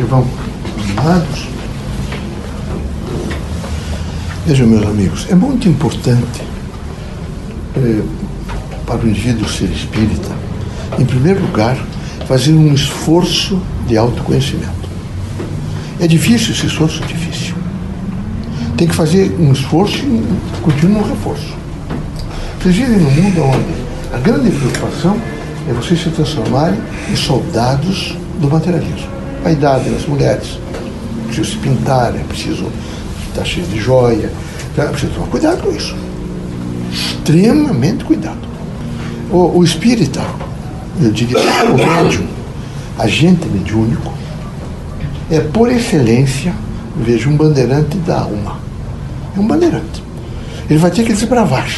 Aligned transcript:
que 0.00 0.06
vão 0.06 0.26
amados. 0.96 1.46
Vejam, 4.46 4.66
meus 4.66 4.86
amigos, 4.86 5.26
é 5.28 5.34
muito 5.34 5.68
importante 5.68 6.42
eh, 7.76 8.02
para 8.86 9.04
o 9.04 9.08
indivíduo 9.08 9.46
ser 9.46 9.70
espírita, 9.70 10.30
em 10.98 11.04
primeiro 11.04 11.42
lugar, 11.42 11.76
fazer 12.26 12.52
um 12.52 12.72
esforço 12.72 13.60
de 13.86 13.98
autoconhecimento. 13.98 14.88
É 16.00 16.06
difícil 16.06 16.54
esse 16.54 16.66
esforço? 16.66 17.02
Difícil. 17.02 17.54
Tem 18.78 18.88
que 18.88 18.94
fazer 18.94 19.36
um 19.38 19.52
esforço 19.52 19.98
e 19.98 20.86
um 20.86 21.02
reforço. 21.02 21.54
Vocês 22.58 22.74
vivem 22.74 22.96
num 22.96 23.10
mundo 23.10 23.42
onde 23.42 24.14
a 24.14 24.18
grande 24.18 24.50
preocupação 24.50 25.18
é 25.68 25.72
vocês 25.74 26.02
se 26.02 26.08
transformarem 26.08 26.80
em 27.10 27.16
soldados 27.16 28.16
do 28.40 28.48
materialismo. 28.48 29.19
Vaidade 29.42 29.88
nas 29.90 30.06
mulheres. 30.06 30.58
É 31.22 31.26
preciso 31.26 31.50
se 31.52 31.56
pintar, 31.58 32.14
é 32.14 32.22
preciso 32.24 32.66
estar 33.28 33.44
cheio 33.44 33.66
de 33.66 33.78
joia. 33.78 34.30
É 34.76 34.84
preciso 34.86 35.12
tomar 35.12 35.26
cuidado 35.28 35.62
com 35.62 35.70
isso. 35.70 35.96
Extremamente 36.92 38.04
cuidado. 38.04 38.48
O, 39.30 39.58
o 39.58 39.64
espírita, 39.64 40.20
eu 41.00 41.10
diria, 41.12 41.38
o 41.38 41.76
médium, 41.76 42.26
agente 42.98 43.46
mediúnico, 43.48 44.12
é 45.30 45.38
por 45.40 45.70
excelência, 45.70 46.52
veja, 46.96 47.28
um 47.28 47.36
bandeirante 47.36 47.96
da 47.98 48.20
alma. 48.20 48.58
É 49.36 49.40
um 49.40 49.46
bandeirante. 49.46 50.02
Ele 50.68 50.78
vai 50.78 50.90
ter 50.90 51.04
que 51.04 51.12
desbravar. 51.12 51.68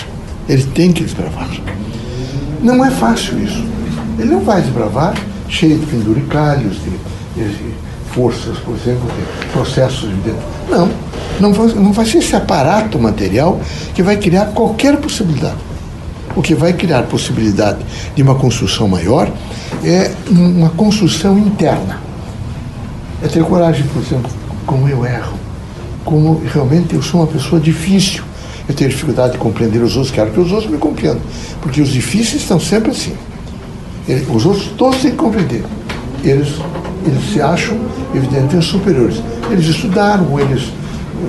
Ele 0.48 0.64
tem 0.64 0.92
que 0.92 1.04
desbravar. 1.04 1.48
Não 2.62 2.84
é 2.84 2.90
fácil 2.90 3.42
isso. 3.42 3.64
Ele 4.18 4.30
não 4.30 4.40
vai 4.40 4.62
desbravar 4.62 5.14
cheio 5.48 5.78
de 5.78 5.86
penduricalhos, 5.86 6.76
de 6.82 6.90
forças, 8.12 8.58
por 8.58 8.74
exemplo, 8.74 9.08
processos 9.52 10.08
de 10.08 10.16
dentro. 10.16 10.42
Não. 10.68 10.90
Não 11.40 11.52
vai, 11.52 11.66
não 11.68 11.92
vai 11.92 12.06
ser 12.06 12.18
esse 12.18 12.36
aparato 12.36 12.98
material 12.98 13.60
que 13.94 14.02
vai 14.02 14.16
criar 14.16 14.46
qualquer 14.46 14.96
possibilidade. 14.98 15.56
O 16.36 16.42
que 16.42 16.54
vai 16.54 16.72
criar 16.72 17.02
possibilidade 17.04 17.78
de 18.14 18.22
uma 18.22 18.34
construção 18.34 18.86
maior 18.86 19.30
é 19.84 20.12
uma 20.28 20.70
construção 20.70 21.38
interna. 21.38 22.00
É 23.22 23.28
ter 23.28 23.42
coragem, 23.44 23.86
por 23.86 24.02
exemplo, 24.02 24.30
como 24.66 24.88
eu 24.88 25.04
erro, 25.04 25.38
como 26.04 26.42
realmente 26.52 26.94
eu 26.94 27.02
sou 27.02 27.20
uma 27.20 27.26
pessoa 27.26 27.60
difícil 27.60 28.24
eu 28.68 28.74
tenho 28.74 28.90
dificuldade 28.90 29.32
de 29.32 29.38
compreender 29.38 29.82
os 29.82 29.96
outros, 29.96 30.14
quero 30.14 30.30
que 30.30 30.40
os 30.40 30.52
outros 30.52 30.70
me 30.70 30.78
compreendam. 30.78 31.20
Porque 31.60 31.80
os 31.80 31.90
difíceis 31.90 32.42
estão 32.42 32.60
sempre 32.60 32.90
assim. 32.90 33.14
os 34.32 34.46
outros 34.46 34.66
todos 34.76 35.00
têm 35.00 35.10
que 35.10 35.16
compreender. 35.16 35.64
Eles, 36.22 36.54
eles 37.06 37.32
se 37.32 37.40
acham, 37.40 37.78
evidentemente, 38.14 38.66
superiores. 38.66 39.22
Eles 39.50 39.66
estudaram, 39.66 40.38
eles 40.38 40.72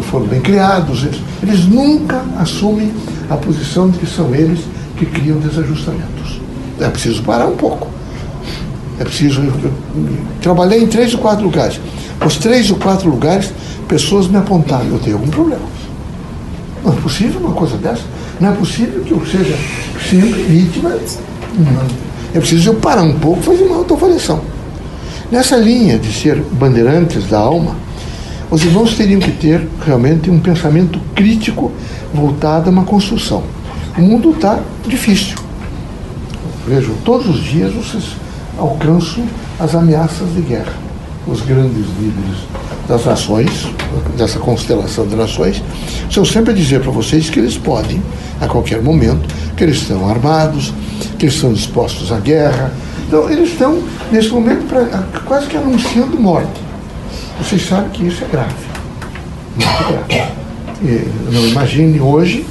foram 0.09 0.25
bem 0.25 0.41
criados, 0.41 1.03
eles, 1.03 1.19
eles 1.41 1.65
nunca 1.65 2.21
assumem 2.37 2.91
a 3.29 3.35
posição 3.35 3.89
de 3.89 3.99
que 3.99 4.05
são 4.05 4.33
eles 4.33 4.59
que 4.97 5.05
criam 5.05 5.39
desajustamentos. 5.39 6.41
É 6.79 6.89
preciso 6.89 7.21
parar 7.23 7.47
um 7.47 7.55
pouco. 7.55 7.87
É 8.99 9.03
preciso. 9.03 9.41
Trabalhei 10.41 10.83
em 10.83 10.87
três 10.87 11.13
ou 11.13 11.19
quatro 11.19 11.43
lugares. 11.43 11.79
Os 12.25 12.37
três 12.37 12.69
ou 12.69 12.77
quatro 12.77 13.09
lugares, 13.09 13.51
pessoas 13.87 14.27
me 14.27 14.37
apontaram: 14.37 14.85
eu 14.87 14.99
tenho 14.99 15.17
algum 15.17 15.29
problema. 15.29 15.63
Não 16.83 16.93
é 16.93 16.95
possível 16.97 17.39
uma 17.39 17.53
coisa 17.53 17.77
dessa. 17.77 18.03
Não 18.39 18.51
é 18.51 18.55
possível 18.55 19.01
que 19.03 19.11
eu 19.11 19.25
seja 19.25 19.55
sempre 20.09 20.43
vítima. 20.43 20.89
Não. 20.89 22.13
É 22.33 22.39
preciso 22.39 22.71
eu 22.71 22.75
parar 22.75 23.03
um 23.03 23.17
pouco 23.19 23.39
e 23.41 23.43
fazer 23.43 23.63
uma 23.63 23.77
autoavaliação. 23.77 24.41
Nessa 25.33 25.55
linha 25.55 25.97
de 25.97 26.13
ser 26.13 26.39
bandeirantes 26.51 27.25
da 27.25 27.39
alma, 27.39 27.75
os 28.51 28.63
irmãos 28.63 28.93
teriam 28.93 29.19
que 29.19 29.31
ter 29.31 29.67
realmente 29.83 30.29
um 30.29 30.39
pensamento 30.39 30.99
crítico 31.15 31.71
voltado 32.13 32.69
a 32.69 32.71
uma 32.71 32.83
construção. 32.83 33.41
O 33.97 34.01
mundo 34.03 34.29
está 34.29 34.59
difícil. 34.85 35.35
Vejam, 36.67 36.93
todos 37.03 37.27
os 37.27 37.43
dias 37.43 37.73
vocês 37.73 38.15
alcançam 38.59 39.23
as 39.59 39.73
ameaças 39.73 40.31
de 40.35 40.41
guerra. 40.41 40.73
Os 41.25 41.41
grandes 41.41 41.87
líderes 41.99 42.37
das 42.87 43.03
nações, 43.03 43.67
dessa 44.15 44.37
constelação 44.37 45.07
de 45.07 45.15
nações, 45.15 45.63
são 46.11 46.23
sempre 46.23 46.51
a 46.51 46.55
dizer 46.55 46.79
para 46.81 46.91
vocês 46.91 47.31
que 47.31 47.39
eles 47.39 47.57
podem, 47.57 48.03
a 48.39 48.45
qualquer 48.45 48.83
momento, 48.83 49.27
que 49.57 49.63
eles 49.63 49.77
estão 49.77 50.07
armados, 50.07 50.71
que 51.17 51.25
eles 51.25 51.33
estão 51.33 51.51
dispostos 51.51 52.11
à 52.11 52.19
guerra. 52.19 52.71
Então, 53.07 53.29
eles 53.29 53.49
estão, 53.49 53.81
nesse 54.13 54.29
momento, 54.29 54.67
pra, 54.67 54.85
quase 55.25 55.47
que 55.47 55.57
anunciando 55.57 56.19
morte. 56.19 56.61
Vocês 57.39 57.65
sabem 57.67 57.89
que 57.89 58.05
isso 58.05 58.23
é 58.23 58.27
grave. 58.27 58.53
Muito 59.55 60.07
grave. 60.07 60.31
E 60.83 61.33
não 61.33 61.47
imagine 61.47 61.99
hoje 61.99 62.45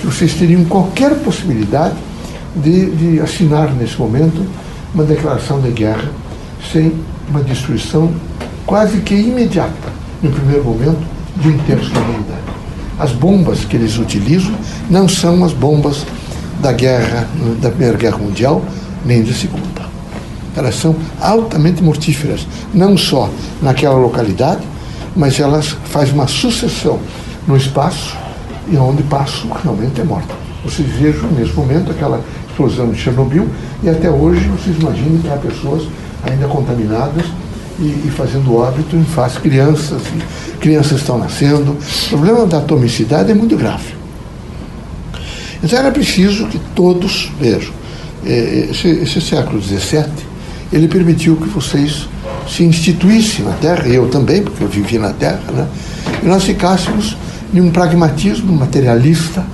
que 0.00 0.06
vocês 0.06 0.34
teriam 0.34 0.64
qualquer 0.64 1.14
possibilidade 1.20 1.94
de, 2.56 2.90
de 2.90 3.20
assinar, 3.20 3.72
nesse 3.72 3.96
momento, 3.96 4.44
uma 4.92 5.04
declaração 5.04 5.60
de 5.60 5.70
guerra 5.70 6.10
sem 6.72 6.92
uma 7.28 7.40
destruição 7.40 8.12
quase 8.66 8.98
que 8.98 9.14
imediata, 9.14 9.92
no 10.20 10.32
primeiro 10.32 10.64
momento, 10.64 11.06
de 11.36 11.48
um 11.48 11.58
terço 11.58 11.90
da 11.92 12.00
humanidade. 12.00 12.40
As 12.98 13.12
bombas 13.12 13.64
que 13.64 13.76
eles 13.76 13.98
utilizam 13.98 14.54
não 14.90 15.08
são 15.08 15.44
as 15.44 15.52
bombas 15.52 16.04
da 16.60 16.72
guerra, 16.72 17.28
da 17.60 17.68
Primeira 17.68 17.96
Guerra 17.96 18.18
Mundial, 18.18 18.64
nem 19.04 19.22
da 19.22 19.32
Segunda. 19.32 19.93
Elas 20.56 20.76
são 20.76 20.94
altamente 21.20 21.82
mortíferas, 21.82 22.46
não 22.72 22.96
só 22.96 23.28
naquela 23.60 23.96
localidade, 23.96 24.62
mas 25.16 25.38
elas 25.40 25.76
fazem 25.86 26.14
uma 26.14 26.26
sucessão 26.26 26.98
no 27.46 27.56
espaço 27.56 28.16
e 28.68 28.76
onde 28.76 29.02
passo 29.04 29.48
realmente 29.62 30.00
é 30.00 30.04
morte. 30.04 30.28
Vocês 30.64 30.88
vejam 30.88 31.30
nesse 31.30 31.52
momento 31.52 31.90
aquela 31.90 32.22
explosão 32.48 32.90
de 32.90 32.98
Chernobyl 32.98 33.48
e 33.82 33.88
até 33.88 34.10
hoje 34.10 34.48
vocês 34.48 34.76
imaginem 34.78 35.18
que 35.18 35.28
há 35.28 35.36
pessoas 35.36 35.88
ainda 36.22 36.46
contaminadas 36.46 37.26
e, 37.78 38.06
e 38.06 38.12
fazendo 38.16 38.56
óbito 38.56 38.96
em 38.96 39.04
face 39.04 39.38
crianças, 39.40 40.02
crianças 40.60 41.00
estão 41.00 41.18
nascendo. 41.18 41.72
O 41.72 42.08
problema 42.08 42.46
da 42.46 42.58
atomicidade 42.58 43.30
é 43.30 43.34
muito 43.34 43.56
grave. 43.56 43.94
Então 45.62 45.78
era 45.78 45.90
preciso 45.90 46.46
que 46.46 46.58
todos, 46.74 47.32
vejam, 47.40 47.72
é, 48.24 48.68
esse, 48.70 48.88
esse 48.88 49.20
século 49.20 49.60
XVII, 49.60 50.04
ele 50.72 50.88
permitiu 50.88 51.36
que 51.36 51.48
vocês 51.48 52.08
se 52.48 52.64
instituíssem 52.64 53.44
na 53.44 53.52
Terra, 53.52 53.86
e 53.86 53.94
eu 53.94 54.08
também, 54.08 54.42
porque 54.42 54.62
eu 54.62 54.68
vivi 54.68 54.98
na 54.98 55.12
Terra, 55.12 55.40
né? 55.52 55.66
e 56.22 56.26
nós 56.26 56.44
ficássemos 56.44 57.16
em 57.52 57.60
um 57.60 57.70
pragmatismo 57.70 58.52
materialista 58.52 59.44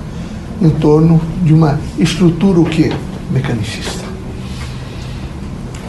em 0.61 0.69
torno 0.69 1.21
de 1.43 1.53
uma 1.53 1.79
estrutura 1.99 2.59
o 2.59 2.65
quê? 2.65 2.91
Mecanicista 3.31 4.11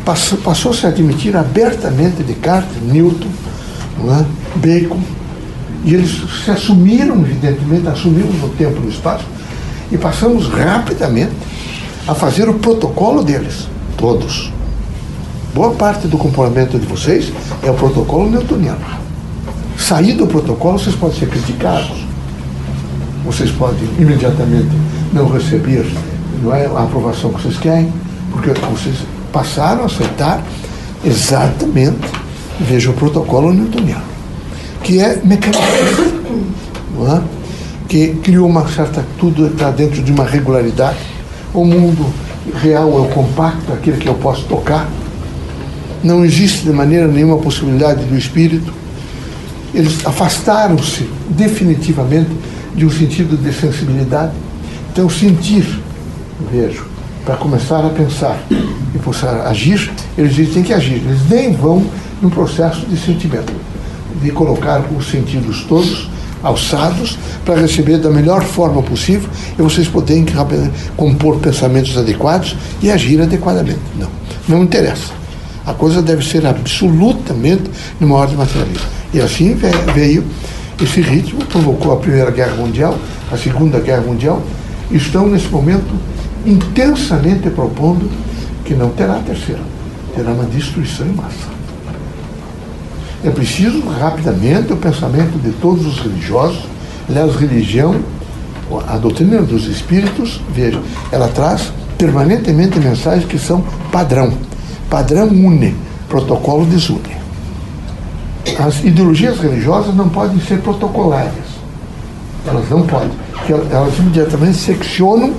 passou-se 0.05 0.85
a 0.85 0.89
admitir 0.89 1.37
abertamente 1.37 2.23
Descartes, 2.23 2.83
Newton, 2.83 3.29
é? 4.09 4.25
Bacon, 4.57 5.01
e 5.85 5.95
eles 5.95 6.23
se 6.45 6.51
assumiram, 6.51 7.21
evidentemente, 7.21 7.89
assumimos 7.89 8.35
no 8.41 8.49
tempo 8.51 8.79
e 8.79 8.81
no 8.81 8.89
espaço, 8.91 9.25
e 9.91 9.99
passamos 9.99 10.49
rapidamente 10.49 11.33
a 12.07 12.15
fazer 12.15 12.49
o 12.49 12.55
protocolo 12.55 13.23
deles, 13.23 13.69
todos. 13.97 14.53
Boa 15.55 15.73
parte 15.73 16.09
do 16.09 16.17
comportamento 16.17 16.79
de 16.79 16.87
vocês 16.87 17.31
é 17.63 17.71
o 17.71 17.75
protocolo 17.75 18.31
newtoniano. 18.31 18.81
Sair 19.77 20.15
do 20.15 20.27
protocolo, 20.27 20.79
vocês 20.79 20.97
podem 20.97 21.19
ser 21.19 21.29
criticados, 21.29 22.07
vocês 23.23 23.51
podem 23.51 23.87
imediatamente 23.99 24.71
não 25.13 25.29
receber 25.29 25.85
não 26.43 26.55
é, 26.55 26.65
a 26.65 26.85
aprovação 26.85 27.35
que 27.35 27.43
vocês 27.43 27.59
querem, 27.59 27.93
porque 28.31 28.49
vocês 28.61 28.97
passaram 29.31 29.83
a 29.83 29.87
aceitar 29.87 30.43
exatamente, 31.05 32.01
veja 32.59 32.89
o 32.89 32.95
protocolo 32.95 33.53
newtoniano, 33.53 34.05
que 34.83 35.01
é 35.01 35.21
mecanicista, 35.23 36.03
é? 37.15 37.23
que 37.89 38.15
criou 38.23 38.49
uma 38.49 38.67
certa. 38.69 39.05
tudo 39.19 39.49
está 39.49 39.71
dentro 39.71 40.03
de 40.03 40.13
uma 40.13 40.25
regularidade. 40.25 40.97
O 41.53 41.63
mundo 41.63 42.07
real 42.55 42.89
é 42.97 43.01
o 43.03 43.09
compacto, 43.09 43.71
aquele 43.71 43.99
que 43.99 44.09
eu 44.09 44.15
posso 44.15 44.45
tocar. 44.45 44.89
Não 46.03 46.25
existe 46.25 46.65
de 46.65 46.73
maneira 46.73 47.07
nenhuma 47.07 47.39
possibilidade 47.39 48.05
do 48.05 48.17
espírito. 48.17 48.73
Eles 49.75 50.05
afastaram-se 50.05 51.09
definitivamente 51.31 52.31
de 52.75 52.85
um 52.85 52.91
sentido 52.91 53.37
de 53.37 53.53
sensibilidade. 53.53 54.33
Então, 54.93 55.09
sentir, 55.09 55.65
vejo, 56.51 56.87
para 57.25 57.37
começar 57.37 57.85
a 57.85 57.89
pensar 57.89 58.39
e 58.51 58.99
possar 58.99 59.47
agir, 59.47 59.91
eles 60.19 60.35
dizem 60.35 60.63
que 60.63 60.73
agir. 60.73 60.97
Eles 60.97 61.29
nem 61.29 61.53
vão 61.53 61.85
no 62.21 62.31
processo 62.31 62.85
de 62.87 62.97
sentimento, 62.97 63.53
de 64.21 64.31
colocar 64.31 64.85
os 64.97 65.11
sentidos 65.11 65.65
todos 65.65 66.11
alçados 66.43 67.17
para 67.45 67.55
receber 67.55 67.99
da 67.99 68.11
melhor 68.11 68.43
forma 68.43 68.83
possível 68.83 69.29
e 69.57 69.63
vocês 69.63 69.87
poderem 69.87 70.27
compor 70.97 71.39
pensamentos 71.39 71.97
adequados 71.97 72.57
e 72.83 72.91
agir 72.91 73.21
adequadamente. 73.21 73.81
Não, 73.97 74.09
não 74.49 74.65
interessa. 74.65 75.22
A 75.67 75.73
coisa 75.73 76.03
deve 76.03 76.27
ser 76.27 76.47
absolutamente 76.47 77.71
numa 78.01 78.17
ordem 78.17 78.37
materialista. 78.37 78.87
E 79.15 79.21
assim 79.21 79.57
veio 79.95 80.25
esse 80.83 81.01
ritmo, 81.01 81.45
provocou 81.47 81.93
a 81.93 81.97
Primeira 81.97 82.31
Guerra 82.31 82.57
Mundial, 82.57 82.99
a 83.31 83.37
Segunda 83.37 83.79
Guerra 83.79 84.03
Mundial, 84.03 84.43
e 84.91 84.97
estão 84.97 85.29
nesse 85.29 85.49
momento 85.49 85.95
intensamente 86.45 87.49
propondo 87.51 88.11
que 88.65 88.75
não 88.75 88.91
terá 88.91 89.21
terceira, 89.21 89.61
terá 90.15 90.33
uma 90.33 90.45
destruição 90.45 91.07
em 91.07 91.13
massa. 91.13 91.53
É 93.25 93.31
preciso 93.31 93.81
rapidamente 93.89 94.73
o 94.73 94.77
pensamento 94.77 95.39
de 95.41 95.53
todos 95.53 95.87
os 95.87 96.01
religiosos, 96.01 96.65
aliás, 97.09 97.37
religião, 97.37 98.01
a 98.89 98.97
doutrina 98.97 99.43
dos 99.43 99.67
espíritos, 99.67 100.41
veja, 100.53 100.81
ela 101.13 101.29
traz 101.29 101.73
permanentemente 101.97 102.81
mensagens 102.81 103.25
que 103.25 103.39
são 103.39 103.63
padrão. 103.93 104.33
Padrão 104.93 105.29
une, 105.29 105.75
protocolo 106.07 106.67
desune. 106.67 107.17
As 108.59 108.85
ideologias 108.85 109.39
religiosas 109.39 109.95
não 109.95 110.11
podem 110.11 110.39
ser 110.39 110.59
protocolárias. 110.59 111.47
Elas 112.47 112.69
não 112.69 112.83
podem. 112.83 113.09
Elas 113.71 113.99
imediatamente 113.99 114.59
seccionam 114.59 115.33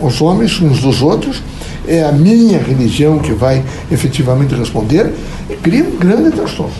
os 0.00 0.20
homens 0.20 0.60
uns 0.60 0.80
dos 0.80 1.00
outros. 1.00 1.40
É 1.86 2.02
a 2.02 2.10
minha 2.10 2.58
religião 2.58 3.20
que 3.20 3.30
vai 3.30 3.62
efetivamente 3.88 4.52
responder. 4.56 5.14
E 5.48 5.54
cria 5.54 5.84
um 5.84 5.96
grande 5.96 6.32
transtorno. 6.32 6.74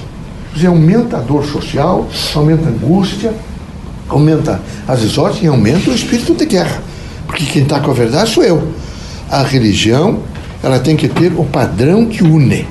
Quer 0.57 0.67
aumenta 0.67 1.19
a 1.19 1.21
dor 1.21 1.45
social, 1.45 2.09
aumenta 2.35 2.67
a 2.67 2.73
angústia, 2.73 3.33
aumenta 4.09 4.61
as 4.89 5.05
exóticas 5.05 5.45
e 5.45 5.47
aumenta 5.47 5.89
o 5.89 5.95
espírito 5.95 6.35
de 6.35 6.47
guerra. 6.47 6.83
Porque 7.29 7.45
quem 7.45 7.63
está 7.63 7.79
com 7.79 7.93
a 7.93 7.95
verdade 7.95 8.29
sou 8.29 8.43
eu. 8.43 8.73
A 9.31 9.45
religião, 9.45 10.19
ela 10.63 10.79
tem 10.79 10.97
que 10.97 11.09
ter 11.09 11.33
o 11.37 11.45
padrão 11.45 12.07
que 12.07 12.23
une. 12.23 12.67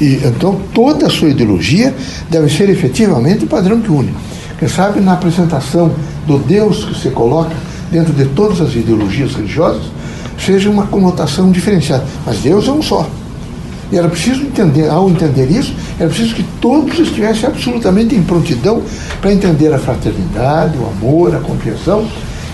E, 0.00 0.20
então, 0.24 0.60
toda 0.74 1.06
a 1.06 1.10
sua 1.10 1.28
ideologia 1.28 1.94
deve 2.28 2.48
ser 2.54 2.68
efetivamente 2.68 3.44
o 3.44 3.48
padrão 3.48 3.80
que 3.80 3.90
une. 3.90 4.14
Quem 4.58 4.68
sabe, 4.68 5.00
na 5.00 5.14
apresentação 5.14 5.90
do 6.26 6.38
Deus 6.38 6.84
que 6.84 6.94
se 7.00 7.10
coloca 7.10 7.54
dentro 7.90 8.12
de 8.12 8.26
todas 8.26 8.60
as 8.60 8.74
ideologias 8.74 9.34
religiosas, 9.34 9.82
seja 10.38 10.70
uma 10.70 10.86
conotação 10.86 11.50
diferenciada. 11.50 12.04
Mas 12.24 12.38
Deus 12.38 12.68
é 12.68 12.70
um 12.70 12.82
só. 12.82 13.08
E 13.90 13.96
era 13.96 14.08
preciso 14.08 14.42
entender, 14.42 14.88
ao 14.88 15.10
entender 15.10 15.50
isso, 15.50 15.74
era 15.98 16.08
preciso 16.08 16.34
que 16.34 16.44
todos 16.60 16.98
estivessem 16.98 17.48
absolutamente 17.48 18.14
em 18.14 18.22
prontidão 18.22 18.82
para 19.20 19.32
entender 19.32 19.72
a 19.72 19.78
fraternidade, 19.78 20.78
o 20.78 20.86
amor, 20.86 21.34
a 21.34 21.40
compreensão 21.40 22.06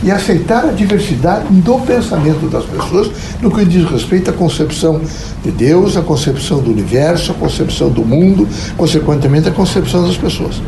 e 0.06 0.10
aceitar 0.12 0.64
a 0.64 0.70
diversidade 0.70 1.46
do 1.50 1.80
pensamento 1.80 2.48
das 2.48 2.64
pessoas 2.64 3.10
no 3.42 3.50
que 3.50 3.64
diz 3.64 3.90
respeito 3.90 4.30
à 4.30 4.32
concepção 4.32 5.00
de 5.42 5.50
Deus, 5.50 5.96
à 5.96 6.00
concepção 6.00 6.60
do 6.60 6.70
universo, 6.70 7.32
à 7.32 7.34
concepção 7.34 7.90
do 7.90 8.04
mundo, 8.04 8.48
consequentemente 8.76 9.48
à 9.48 9.50
concepção 9.50 10.06
das 10.06 10.16
pessoas. 10.16 10.62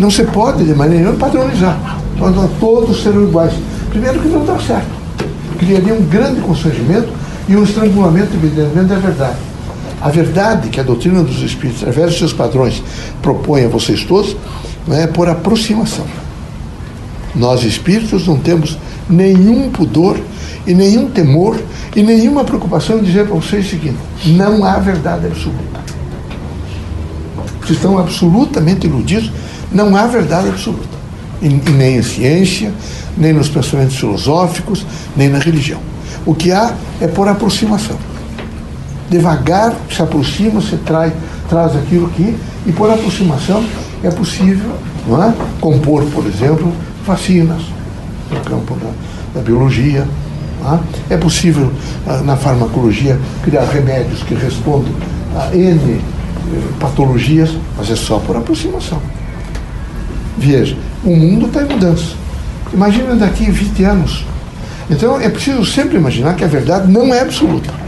Não 0.00 0.10
se 0.10 0.24
pode, 0.24 0.64
de 0.64 0.74
maneira 0.74 1.04
nenhuma, 1.04 1.16
padronizar. 1.16 2.00
Então, 2.16 2.50
todos 2.58 3.04
serão 3.04 3.22
iguais. 3.22 3.54
Primeiro 3.88 4.18
que 4.18 4.26
não 4.26 4.44
dá 4.44 4.58
certo. 4.58 4.90
Criaria 5.60 5.94
um 5.94 6.02
grande 6.02 6.40
constrangimento 6.40 7.08
e 7.48 7.56
um 7.56 7.62
estrangulamento, 7.62 8.34
evidentemente, 8.34 8.88
da 8.88 8.96
verdade. 8.96 9.36
A 10.00 10.08
verdade 10.08 10.70
que 10.70 10.80
a 10.80 10.82
doutrina 10.82 11.22
dos 11.22 11.40
espíritos, 11.40 11.82
através 11.82 12.08
dos 12.08 12.18
seus 12.18 12.32
padrões, 12.32 12.82
propõe 13.22 13.64
a 13.64 13.68
vocês 13.68 14.02
todos, 14.02 14.36
é 14.90 15.06
por 15.06 15.28
aproximação. 15.28 16.04
Nós 17.34 17.62
espíritos 17.62 18.26
não 18.26 18.38
temos 18.38 18.78
nenhum 19.08 19.70
pudor 19.70 20.20
e 20.66 20.74
nenhum 20.74 21.10
temor 21.10 21.58
e 21.96 22.02
nenhuma 22.02 22.44
preocupação 22.44 22.98
em 22.98 23.02
dizer 23.02 23.26
para 23.26 23.36
vocês 23.36 23.66
o 23.66 23.70
seguinte: 23.70 23.98
não 24.26 24.64
há 24.64 24.78
verdade 24.78 25.26
absoluta. 25.26 25.82
Vocês 27.60 27.78
estão 27.78 27.98
absolutamente 27.98 28.86
iludidos, 28.86 29.30
não 29.70 29.96
há 29.96 30.06
verdade 30.06 30.48
absoluta. 30.48 31.02
E, 31.40 31.46
e 31.46 31.70
nem 31.70 31.96
em 31.96 32.02
ciência, 32.02 32.72
nem 33.16 33.32
nos 33.32 33.48
pensamentos 33.48 33.96
filosóficos, 33.96 34.84
nem 35.16 35.28
na 35.28 35.38
religião. 35.38 35.80
O 36.26 36.34
que 36.34 36.52
há 36.52 36.74
é 37.00 37.06
por 37.06 37.28
aproximação 37.28 37.96
devagar 39.12 39.74
se 39.94 40.00
aproxima, 40.00 40.60
se 40.62 40.76
traz, 40.78 41.12
traz 41.48 41.76
aquilo 41.76 42.08
que, 42.08 42.34
e 42.66 42.72
por 42.72 42.90
aproximação 42.90 43.62
é 44.02 44.10
possível 44.10 44.72
é? 45.08 45.32
compor, 45.60 46.04
por 46.06 46.26
exemplo, 46.26 46.72
vacinas 47.04 47.62
no 48.30 48.40
campo 48.40 48.76
da, 48.76 48.90
da 49.34 49.44
biologia. 49.44 50.06
É? 51.08 51.14
é 51.14 51.16
possível, 51.16 51.72
ah, 52.06 52.18
na 52.18 52.36
farmacologia, 52.36 53.18
criar 53.42 53.64
remédios 53.64 54.22
que 54.22 54.34
respondam 54.34 54.92
a 55.36 55.54
N 55.56 55.94
eh, 55.94 56.00
patologias, 56.78 57.50
mas 57.76 57.90
é 57.90 57.96
só 57.96 58.20
por 58.20 58.36
aproximação. 58.36 59.02
Veja, 60.38 60.76
o 61.04 61.16
mundo 61.16 61.46
está 61.46 61.62
em 61.62 61.68
mudança. 61.68 62.14
Imagina 62.72 63.16
daqui 63.16 63.50
20 63.50 63.84
anos. 63.84 64.24
Então 64.88 65.20
é 65.20 65.28
preciso 65.28 65.64
sempre 65.66 65.96
imaginar 65.96 66.34
que 66.34 66.44
a 66.44 66.48
verdade 66.48 66.90
não 66.90 67.12
é 67.12 67.20
absoluta 67.20 67.81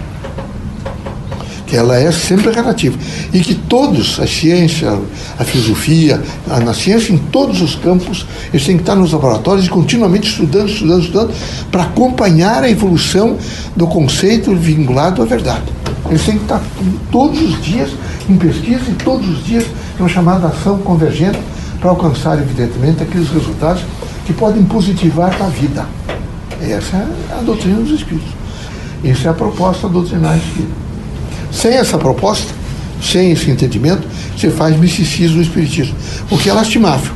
ela 1.75 1.99
é 1.99 2.11
sempre 2.13 2.51
relativa. 2.51 2.99
E 3.33 3.41
que 3.41 3.55
todos, 3.55 4.21
a 4.21 4.27
ciência, 4.27 4.99
a 5.39 5.45
filosofia, 5.45 6.23
a, 6.49 6.61
na 6.61 6.75
ciência, 6.75 7.13
em 7.13 7.19
todos 7.19 7.61
os 7.61 7.75
campos, 7.75 8.27
eles 8.53 8.65
têm 8.65 8.77
que 8.77 8.83
estar 8.83 8.95
nos 8.95 9.13
laboratórios 9.13 9.69
continuamente 9.69 10.29
estudando, 10.29 10.69
estudando, 10.69 11.01
estudando, 11.01 11.35
para 11.71 11.83
acompanhar 11.83 12.63
a 12.63 12.71
evolução 12.71 13.37
do 13.75 13.87
conceito 13.87 14.55
vinculado 14.55 15.23
à 15.23 15.25
verdade. 15.25 15.65
Eles 16.09 16.23
têm 16.25 16.37
que 16.37 16.45
estar 16.45 16.63
todos 17.11 17.41
os 17.41 17.63
dias 17.63 17.91
em 18.29 18.37
pesquisa 18.37 18.91
e 18.91 18.95
todos 18.95 19.29
os 19.29 19.45
dias 19.45 19.65
em 19.99 20.03
uma 20.03 20.09
chamada 20.09 20.49
ação 20.49 20.79
convergente 20.79 21.39
para 21.81 21.91
alcançar, 21.91 22.39
evidentemente, 22.39 23.03
aqueles 23.03 23.29
resultados 23.31 23.83
que 24.27 24.33
podem 24.33 24.65
positivar 24.65 25.37
a 25.43 25.47
vida. 25.49 25.87
Essa 26.61 26.97
é 26.97 27.39
a 27.39 27.43
doutrina 27.43 27.81
dos 27.81 27.91
Espíritos. 27.91 28.33
Essa 29.05 29.29
é 29.29 29.31
a 29.31 29.35
proposta 29.35 29.87
doutrinária 29.87 30.39
espírita. 30.39 30.84
Sem 31.55 31.75
essa 31.75 31.97
proposta, 31.97 32.53
sem 33.01 33.33
esse 33.33 33.51
entendimento, 33.51 34.07
você 34.37 34.51
faz 34.51 34.77
misticismo 34.77 35.37
no 35.37 35.43
espiritismo, 35.43 35.95
o 36.31 36.37
que 36.37 36.51
é 36.51 36.53
lastimável. 36.53 37.13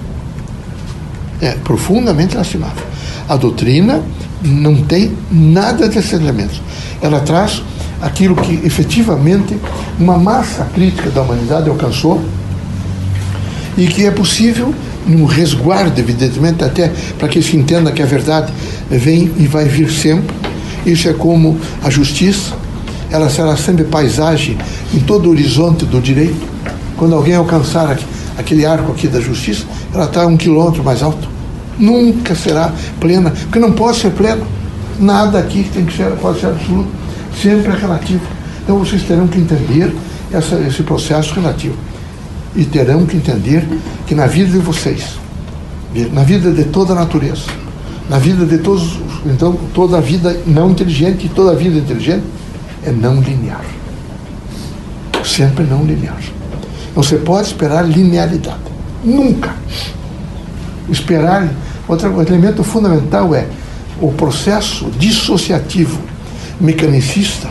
É 1.40 1.52
profundamente 1.52 2.36
lastimável. 2.36 2.84
A 3.28 3.36
doutrina 3.36 4.02
não 4.42 4.82
tem 4.82 5.12
nada 5.30 5.88
desses 5.88 6.12
elementos. 6.12 6.60
Ela 7.02 7.20
traz 7.20 7.62
aquilo 8.00 8.36
que 8.36 8.60
efetivamente 8.64 9.56
uma 9.98 10.16
massa 10.16 10.64
crítica 10.74 11.10
da 11.10 11.22
humanidade 11.22 11.68
alcançou 11.68 12.22
e 13.76 13.86
que 13.86 14.06
é 14.06 14.10
possível, 14.10 14.74
num 15.06 15.24
resguardo, 15.24 16.00
evidentemente, 16.00 16.64
até 16.64 16.92
para 17.18 17.28
que 17.28 17.40
se 17.42 17.56
entenda 17.56 17.92
que 17.92 18.02
a 18.02 18.06
verdade 18.06 18.52
vem 18.90 19.30
e 19.38 19.46
vai 19.46 19.64
vir 19.64 19.90
sempre. 19.90 20.34
Isso 20.84 21.08
é 21.08 21.12
como 21.12 21.58
a 21.82 21.90
justiça, 21.90 22.54
ela 23.10 23.30
será 23.30 23.56
sempre 23.56 23.84
paisagem 23.84 24.58
em 24.92 25.00
todo 25.00 25.26
o 25.26 25.30
horizonte 25.30 25.84
do 25.84 26.00
direito. 26.00 26.46
Quando 26.96 27.14
alguém 27.14 27.34
alcançar 27.34 27.98
aquele 28.36 28.66
arco 28.66 28.92
aqui 28.92 29.08
da 29.08 29.20
justiça, 29.20 29.64
ela 29.94 30.04
está 30.04 30.26
um 30.26 30.36
quilômetro 30.36 30.82
mais 30.82 31.02
alto. 31.02 31.28
Nunca 31.78 32.34
será 32.34 32.72
plena, 33.00 33.30
porque 33.30 33.58
não 33.58 33.72
pode 33.72 33.98
ser 33.98 34.10
plena. 34.10 34.42
Nada 34.98 35.38
aqui 35.38 35.68
tem 35.72 35.84
que 35.84 35.96
ser, 35.96 36.10
pode 36.16 36.40
ser 36.40 36.46
absoluto. 36.46 36.88
Sempre 37.40 37.72
é 37.72 37.76
relativo. 37.76 38.22
Então 38.62 38.78
vocês 38.78 39.02
terão 39.04 39.28
que 39.28 39.38
entender 39.38 39.94
essa, 40.32 40.56
esse 40.56 40.82
processo 40.82 41.34
relativo. 41.34 41.76
E 42.56 42.64
terão 42.64 43.06
que 43.06 43.16
entender 43.16 43.66
que 44.06 44.14
na 44.14 44.26
vida 44.26 44.50
de 44.50 44.58
vocês, 44.58 45.18
na 46.12 46.24
vida 46.24 46.50
de 46.50 46.64
toda 46.64 46.92
a 46.92 46.96
natureza, 46.96 47.46
na 48.10 48.18
vida 48.18 48.44
de 48.44 48.58
todos, 48.58 48.98
então 49.24 49.56
toda 49.72 49.98
a 49.98 50.00
vida 50.00 50.40
não 50.46 50.70
inteligente 50.70 51.26
e 51.26 51.28
toda 51.28 51.52
a 51.52 51.54
vida 51.54 51.78
inteligente, 51.78 52.24
é 52.84 52.90
não 52.90 53.20
linear. 53.20 53.64
Sempre 55.24 55.64
não 55.64 55.84
linear. 55.84 56.20
Não 56.94 57.02
se 57.02 57.16
pode 57.16 57.48
esperar 57.48 57.86
linearidade. 57.86 58.58
Nunca. 59.04 59.54
Esperar. 60.88 61.48
Outro 61.86 62.20
elemento 62.20 62.62
fundamental 62.62 63.34
é 63.34 63.46
o 64.00 64.12
processo 64.12 64.90
dissociativo 64.98 65.98
mecanicista 66.60 67.48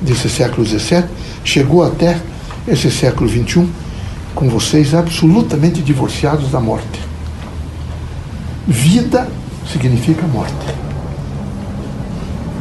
desse 0.00 0.28
século 0.28 0.66
XVII 0.66 1.04
chegou 1.44 1.84
até 1.84 2.18
esse 2.66 2.90
século 2.90 3.28
XXI 3.28 3.68
com 4.34 4.48
vocês 4.48 4.94
absolutamente 4.94 5.82
divorciados 5.82 6.50
da 6.50 6.60
morte. 6.60 7.00
Vida 8.66 9.28
significa 9.70 10.26
morte 10.26 10.83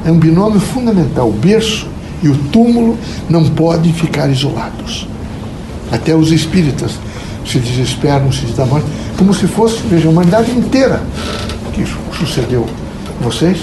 é 0.06 0.12
um 0.12 0.18
binômio 0.18 0.60
fundamental. 0.60 1.30
O 1.30 1.34
berço 1.34 1.88
e 2.22 2.30
o 2.30 2.38
túmulo 2.52 2.98
não 3.30 3.46
podem 3.50 3.92
ficar 3.94 4.30
isolados. 4.30 5.08
Até 5.92 6.16
os 6.16 6.32
espíritas 6.32 6.94
se 7.46 7.60
desesperam, 7.60 8.32
se 8.32 8.46
da 8.48 8.66
morte, 8.66 8.88
como 9.18 9.34
se 9.34 9.48
fosse, 9.48 9.80
veja, 9.90 10.08
a 10.08 10.12
humanidade 10.12 10.52
inteira 10.52 11.02
que 11.74 11.86
sucedeu 12.18 12.66
vocês, 13.20 13.58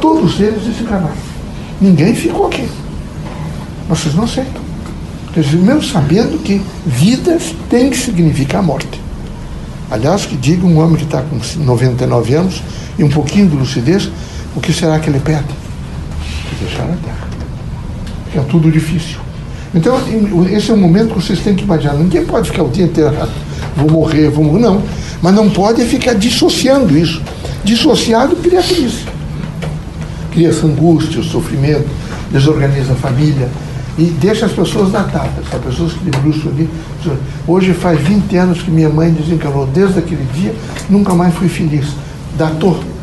todos 0.00 0.40
eles 0.40 0.62
desencarnaram. 0.62 1.16
Ninguém 1.80 2.14
ficou 2.14 2.46
aqui. 2.46 2.68
Vocês 3.88 4.14
não 4.14 4.24
aceitam. 4.24 4.66
Mesmo 5.36 5.82
sabendo 5.82 6.42
que 6.42 6.62
vidas 6.86 7.54
têm 7.68 7.90
que 7.90 7.96
significar 7.96 8.62
morte. 8.62 9.00
Aliás, 9.90 10.24
que 10.24 10.34
diga 10.34 10.66
um 10.66 10.78
homem 10.78 10.96
que 10.96 11.04
está 11.04 11.22
com 11.22 11.38
99 11.62 12.34
anos 12.34 12.62
e 12.98 13.04
um 13.04 13.08
pouquinho 13.10 13.48
de 13.48 13.56
lucidez, 13.56 14.10
o 14.56 14.60
que 14.60 14.72
será 14.72 14.98
que 14.98 15.10
ele 15.10 15.20
pede? 15.20 15.44
Deixar 16.60 16.84
a 16.84 16.96
terra. 16.96 17.28
É 18.34 18.40
tudo 18.40 18.70
difícil. 18.70 19.18
Então, 19.74 19.98
esse 20.50 20.70
é 20.70 20.74
o 20.74 20.76
momento 20.76 21.14
que 21.14 21.22
vocês 21.22 21.40
têm 21.40 21.54
que 21.54 21.64
imaginar. 21.64 21.94
Ninguém 21.94 22.24
pode 22.24 22.50
ficar 22.50 22.62
o 22.62 22.70
dia 22.70 22.86
inteiro, 22.86 23.14
vou 23.76 23.90
morrer, 23.90 24.30
vou 24.30 24.42
morrer. 24.42 24.60
Não. 24.60 24.82
Mas 25.20 25.34
não 25.34 25.50
pode 25.50 25.84
ficar 25.84 26.14
dissociando 26.14 26.96
isso. 26.96 27.20
Dissociado 27.62 28.34
cria 28.36 28.62
crise. 28.62 29.04
Cria 30.32 30.48
essa 30.48 30.66
angústia, 30.66 31.20
o 31.20 31.24
sofrimento, 31.24 31.86
desorganiza 32.30 32.92
a 32.92 32.96
família 32.96 33.48
e 33.98 34.04
deixa 34.04 34.46
as 34.46 34.52
pessoas 34.52 34.90
datadas. 34.90 35.44
As 35.52 35.60
pessoas 35.60 35.92
que 35.92 36.04
debruçam 36.04 36.50
ali. 36.50 36.68
Hoje 37.46 37.74
faz 37.74 38.00
20 38.00 38.36
anos 38.36 38.62
que 38.62 38.70
minha 38.70 38.88
mãe 38.88 39.10
desencarnou. 39.12 39.66
Desde 39.66 39.98
aquele 39.98 40.26
dia, 40.32 40.54
nunca 40.88 41.14
mais 41.14 41.34
fui 41.34 41.48
feliz. 41.48 41.88
Datou. 42.38 42.95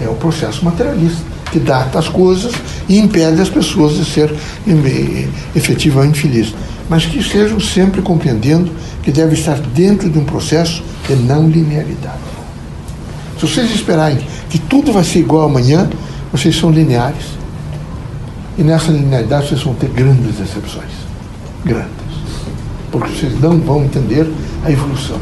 É 0.00 0.08
o 0.08 0.14
processo 0.14 0.64
materialista 0.64 1.22
que 1.50 1.58
data 1.58 1.98
as 1.98 2.08
coisas 2.08 2.52
e 2.88 2.98
impede 2.98 3.40
as 3.40 3.48
pessoas 3.48 3.94
de 3.94 4.04
ser 4.04 4.32
efetivamente 5.54 6.20
felizes. 6.20 6.54
Mas 6.88 7.06
que 7.06 7.18
estejam 7.18 7.60
sempre 7.60 8.02
compreendendo 8.02 8.70
que 9.02 9.10
deve 9.10 9.34
estar 9.34 9.58
dentro 9.58 10.08
de 10.08 10.18
um 10.18 10.24
processo 10.24 10.82
de 11.08 11.14
não 11.16 11.48
linearidade. 11.48 12.18
Se 13.38 13.46
vocês 13.46 13.70
esperarem 13.70 14.18
que 14.48 14.58
tudo 14.58 14.92
vai 14.92 15.02
ser 15.02 15.20
igual 15.20 15.46
amanhã, 15.46 15.88
vocês 16.32 16.56
são 16.56 16.70
lineares. 16.70 17.24
E 18.58 18.62
nessa 18.62 18.92
linearidade 18.92 19.48
vocês 19.48 19.62
vão 19.62 19.74
ter 19.74 19.88
grandes 19.88 20.36
decepções. 20.36 20.92
Grandes. 21.64 21.90
Porque 22.90 23.12
vocês 23.12 23.40
não 23.40 23.58
vão 23.58 23.84
entender 23.84 24.30
a 24.64 24.70
evolução. 24.70 25.18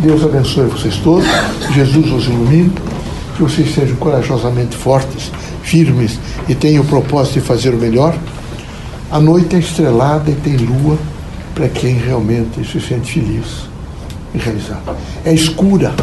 Deus 0.00 0.22
abençoe 0.24 0.66
vocês 0.66 0.96
todos. 0.96 1.26
Jesus 1.74 2.12
os 2.12 2.24
ilumine. 2.26 2.72
Que 3.36 3.42
vocês 3.42 3.74
sejam 3.74 3.96
corajosamente 3.96 4.76
fortes 4.76 5.32
firmes 5.62 6.18
e 6.48 6.54
têm 6.54 6.78
o 6.78 6.84
propósito 6.84 7.34
de 7.34 7.40
fazer 7.40 7.74
o 7.74 7.78
melhor. 7.78 8.16
A 9.10 9.20
noite 9.20 9.56
é 9.56 9.58
estrelada 9.58 10.30
e 10.30 10.34
tem 10.34 10.56
lua 10.56 10.98
para 11.54 11.68
quem 11.68 11.96
realmente 11.96 12.64
se 12.64 12.80
sente 12.80 13.12
feliz 13.12 13.68
e 14.34 14.38
realizado. 14.38 14.96
É 15.24 15.32
escura, 15.32 15.94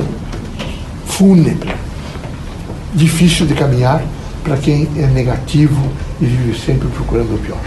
fúnebre, 1.05 1.73
difícil 2.93 3.45
de 3.45 3.53
caminhar 3.53 4.03
para 4.43 4.57
quem 4.57 4.87
é 4.97 5.07
negativo 5.07 5.91
e 6.21 6.25
vive 6.25 6.59
sempre 6.59 6.87
procurando 6.89 7.35
o 7.35 7.39
pior. 7.39 7.59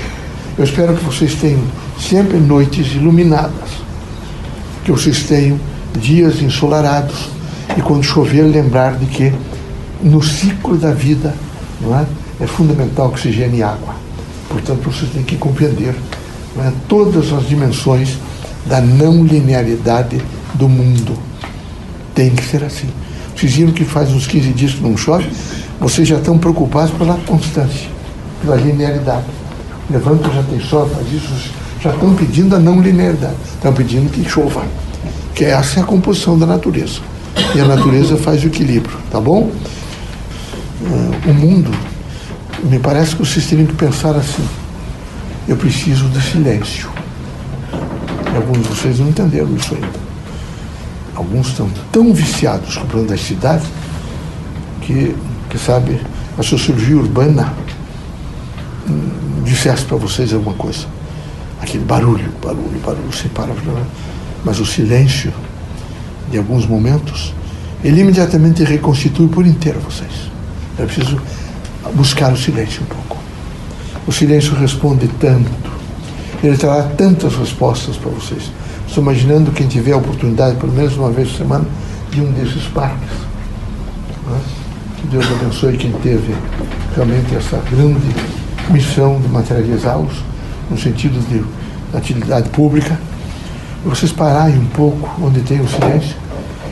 Eu 0.56 0.64
espero 0.64 0.94
que 0.94 1.04
vocês 1.04 1.34
tenham 1.34 1.62
sempre 1.98 2.38
noites 2.38 2.94
iluminadas, 2.94 3.70
que 4.84 4.90
vocês 4.90 5.22
tenham 5.24 5.58
dias 5.98 6.40
ensolarados 6.42 7.30
e 7.76 7.80
quando 7.80 8.02
chover 8.02 8.42
lembrar 8.42 8.96
de 8.96 9.06
que 9.06 9.32
no 10.02 10.22
ciclo 10.22 10.76
da 10.76 10.92
vida 10.92 11.34
não 11.80 11.98
é? 11.98 12.06
é 12.40 12.46
fundamental 12.46 13.08
oxigênio 13.08 13.56
e 13.56 13.62
água. 13.62 13.94
Portanto, 14.48 14.90
vocês 14.90 15.10
têm 15.12 15.22
que 15.22 15.36
compreender 15.36 15.94
é? 16.58 16.72
todas 16.88 17.32
as 17.32 17.48
dimensões 17.48 18.16
da 18.66 18.80
não 18.80 19.24
linearidade 19.24 20.22
do 20.54 20.68
mundo. 20.68 21.18
Tem 22.14 22.30
que 22.30 22.44
ser 22.44 22.62
assim. 22.64 22.88
Vocês 23.34 23.54
viram 23.54 23.72
que 23.72 23.84
faz 23.84 24.10
uns 24.10 24.26
15 24.26 24.52
dias 24.52 24.74
que 24.74 24.82
não 24.82 24.96
chove, 24.96 25.28
vocês 25.80 26.06
já 26.06 26.16
estão 26.16 26.38
preocupados 26.38 26.92
pela 26.92 27.14
constância, 27.26 27.88
pela 28.40 28.56
linearidade. 28.56 29.24
Levanta, 29.90 30.30
já 30.30 30.42
tem 30.44 30.60
sol, 30.60 30.88
faz 30.88 31.12
isso, 31.12 31.50
já 31.80 31.90
estão 31.90 32.14
pedindo 32.14 32.54
a 32.54 32.58
não 32.58 32.80
linearidade. 32.80 33.34
Estão 33.54 33.72
pedindo 33.72 34.10
que 34.10 34.28
chova. 34.28 34.62
Que 35.34 35.44
essa 35.46 35.80
é 35.80 35.82
a 35.82 35.86
composição 35.86 36.38
da 36.38 36.46
natureza. 36.46 37.00
E 37.54 37.60
a 37.60 37.64
natureza 37.64 38.16
faz 38.16 38.44
o 38.44 38.46
equilíbrio, 38.46 38.96
tá 39.10 39.20
bom? 39.20 39.50
Uh, 40.82 41.30
o 41.30 41.34
mundo, 41.34 41.70
me 42.62 42.78
parece 42.78 43.16
que 43.16 43.24
vocês 43.24 43.46
teriam 43.46 43.66
que 43.66 43.74
pensar 43.74 44.14
assim: 44.16 44.46
eu 45.48 45.56
preciso 45.56 46.08
de 46.08 46.20
silêncio. 46.20 46.90
Alguns 48.34 48.62
de 48.62 48.68
vocês 48.68 48.98
não 48.98 49.08
entenderam 49.08 49.54
isso 49.54 49.74
ainda. 49.74 50.00
Alguns 51.14 51.48
estão 51.48 51.68
tão 51.90 52.12
viciados 52.12 52.76
com 52.76 52.84
o 52.84 52.86
plano 52.86 53.08
das 53.08 53.20
cidades 53.20 53.66
que, 54.80 55.14
que 55.50 55.58
sabe, 55.58 56.00
a 56.38 56.42
sociologia 56.42 56.96
urbana 56.96 57.52
hum, 58.88 59.42
dissesse 59.44 59.84
para 59.84 59.98
vocês 59.98 60.32
alguma 60.32 60.56
coisa. 60.56 60.86
Aquele 61.60 61.84
barulho, 61.84 62.32
barulho, 62.42 62.80
barulho, 62.84 63.12
sem 63.12 63.30
parar. 63.30 63.54
Mas 64.44 64.58
o 64.58 64.66
silêncio, 64.66 65.32
de 66.30 66.38
alguns 66.38 66.66
momentos, 66.66 67.34
ele 67.84 68.00
imediatamente 68.00 68.64
reconstitui 68.64 69.28
por 69.28 69.46
inteiro 69.46 69.78
vocês. 69.80 70.31
É 70.82 70.86
preciso 70.86 71.16
buscar 71.94 72.32
o 72.32 72.36
silêncio 72.36 72.82
um 72.82 72.86
pouco. 72.86 73.16
O 74.04 74.12
silêncio 74.12 74.52
responde 74.56 75.06
tanto. 75.20 75.48
Ele 76.42 76.56
trará 76.56 76.82
tantas 76.82 77.36
respostas 77.36 77.96
para 77.96 78.10
vocês. 78.10 78.50
Estou 78.86 79.02
imaginando 79.04 79.52
quem 79.52 79.68
tiver 79.68 79.92
a 79.92 79.96
oportunidade, 79.96 80.56
pelo 80.56 80.72
menos 80.72 80.96
uma 80.96 81.10
vez 81.10 81.28
por 81.30 81.38
semana, 81.38 81.64
de 82.10 82.20
um 82.20 82.32
desses 82.32 82.64
parques. 82.64 83.10
É? 84.28 85.00
Que 85.00 85.06
Deus 85.06 85.24
abençoe 85.26 85.76
quem 85.76 85.92
teve 85.92 86.34
realmente 86.96 87.32
essa 87.36 87.62
grande 87.70 88.08
missão 88.68 89.20
de 89.20 89.28
materializá-los, 89.28 90.14
no 90.68 90.76
sentido 90.76 91.20
de 91.28 91.44
atividade 91.96 92.48
pública. 92.50 92.98
Vocês 93.84 94.10
pararem 94.10 94.58
um 94.58 94.66
pouco 94.66 95.08
onde 95.22 95.40
tem 95.42 95.60
o 95.60 95.68
silêncio 95.68 96.16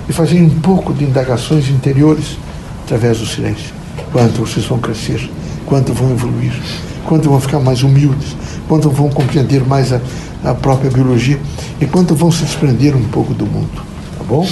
e 0.09 0.13
fazerem 0.13 0.45
um 0.47 0.61
pouco 0.61 0.93
de 0.93 1.05
indagações 1.05 1.69
interiores 1.69 2.37
através 2.85 3.19
do 3.19 3.27
silêncio 3.27 3.80
quanto 4.13 4.41
vocês 4.41 4.65
vão 4.67 4.79
crescer, 4.79 5.31
quanto 5.67 5.93
vão 5.93 6.11
evoluir, 6.11 6.53
quanto 7.07 7.29
vão 7.29 7.41
ficar 7.41 7.61
mais 7.61 7.83
humildes, 7.83 8.37
quanto 8.69 8.91
vão 8.91 9.09
compreender 9.09 9.65
mais 9.67 9.93
a, 9.93 10.01
a 10.45 10.55
própria 10.55 10.91
biologia 10.91 11.39
e 11.81 11.87
quanto 11.87 12.15
vão 12.15 12.31
se 12.31 12.45
desprender 12.45 12.97
um 12.97 13.05
pouco 13.05 13.35
do 13.35 13.47
mundo. 13.47 13.83
Tá 14.19 14.25
bom? 14.25 14.47